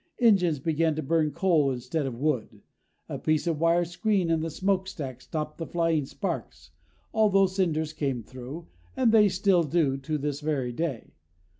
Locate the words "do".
9.61-9.97